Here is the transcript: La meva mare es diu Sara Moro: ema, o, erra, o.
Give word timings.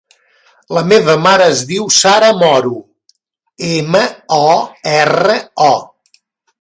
La 0.75 0.81
meva 0.91 1.15
mare 1.25 1.49
es 1.55 1.59
diu 1.71 1.85
Sara 1.97 2.31
Moro: 2.39 2.73
ema, 3.69 4.03
o, 4.39 4.49
erra, 4.95 5.37
o. 5.69 5.73